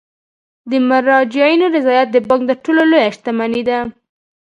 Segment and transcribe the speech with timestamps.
[0.69, 3.79] د مراجعینو رضایت د بانک تر ټولو لویه شتمني ده.